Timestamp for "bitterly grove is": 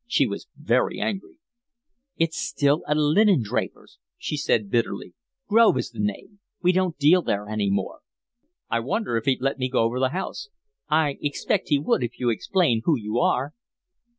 4.71-5.91